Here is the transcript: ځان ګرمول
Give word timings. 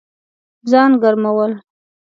ځان 0.71 0.91
ګرمول 1.01 1.51